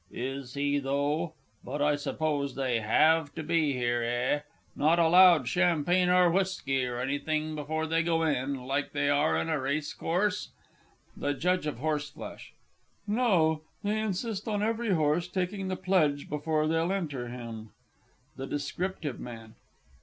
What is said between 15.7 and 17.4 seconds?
pledge before they'll enter